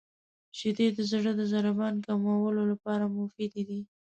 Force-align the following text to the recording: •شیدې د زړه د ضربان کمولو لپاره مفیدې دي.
•شیدې 0.57 0.87
د 0.97 0.99
زړه 1.11 1.31
د 1.39 1.41
ضربان 1.53 1.95
کمولو 2.05 2.61
لپاره 2.71 3.03
مفیدې 3.17 3.63
دي. 3.69 3.81